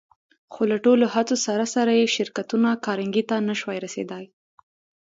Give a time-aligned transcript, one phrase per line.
[0.53, 4.25] خو له ټولو هڅو سره سره يې شرکتونه کارنګي ته نه شوای رسېدای.